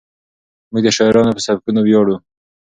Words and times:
موږ 0.71 0.81
د 0.85 0.87
شاعرانو 0.97 1.35
په 1.37 1.41
سبکونو 1.45 1.79
ویاړو. 1.83 2.15